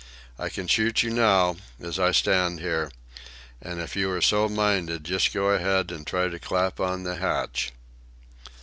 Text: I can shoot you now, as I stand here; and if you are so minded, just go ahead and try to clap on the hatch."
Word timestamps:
I 0.39 0.49
can 0.49 0.65
shoot 0.65 1.03
you 1.03 1.11
now, 1.11 1.57
as 1.79 1.99
I 1.99 2.11
stand 2.11 2.59
here; 2.59 2.89
and 3.61 3.79
if 3.79 3.95
you 3.95 4.09
are 4.09 4.19
so 4.19 4.49
minded, 4.49 5.03
just 5.03 5.31
go 5.31 5.49
ahead 5.51 5.91
and 5.91 6.07
try 6.07 6.27
to 6.27 6.39
clap 6.39 6.79
on 6.79 7.03
the 7.03 7.17
hatch." 7.17 7.71